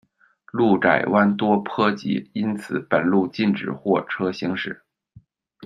[0.47, 4.81] 路窄弯多坡急，因此本路禁止货车行驶。